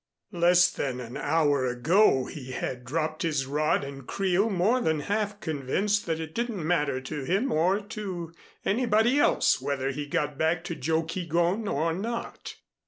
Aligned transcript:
Less 0.31 0.67
than 0.71 0.99
an 0.99 1.15
hour 1.15 1.67
ago 1.67 2.25
he 2.25 2.53
had 2.53 2.83
dropped 2.85 3.21
his 3.21 3.45
rod 3.45 3.83
and 3.83 4.07
creel 4.07 4.49
more 4.49 4.81
than 4.81 5.01
half 5.01 5.39
convinced 5.39 6.07
that 6.07 6.19
it 6.19 6.33
didn't 6.33 6.65
matter 6.65 6.99
to 7.01 7.23
him 7.23 7.51
or 7.51 7.79
to 7.81 8.33
anybody 8.65 9.19
else 9.19 9.61
whether 9.61 9.91
he 9.91 10.07
got 10.07 10.39
back 10.39 10.63
to 10.63 10.73
Joe 10.73 11.03
Keegón 11.03 11.67
or 11.71 11.93
not. 11.93 12.55